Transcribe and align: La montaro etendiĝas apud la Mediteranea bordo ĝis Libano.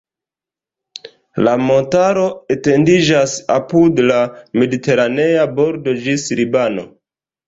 La 1.47 1.51
montaro 1.65 2.23
etendiĝas 2.55 3.35
apud 3.55 4.01
la 4.13 4.17
Mediteranea 4.63 5.45
bordo 5.61 5.95
ĝis 6.07 6.25
Libano. 6.41 6.87